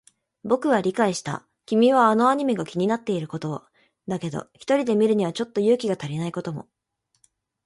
[0.43, 1.45] 僕は理解した。
[1.67, 3.63] 君はあのアニメが気になっていることを。
[4.07, 6.67] だけど、一人で見るにはちょっと勇気が足りないことも。